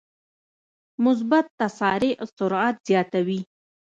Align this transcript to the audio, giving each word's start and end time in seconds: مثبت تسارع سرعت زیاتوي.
مثبت 1.05 1.45
تسارع 1.61 2.17
سرعت 2.37 2.75
زیاتوي. 2.87 3.39